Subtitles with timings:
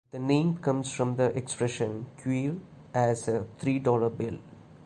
[0.09, 2.55] The name comes from the expression "Queer
[2.91, 4.39] as a three dollar bill".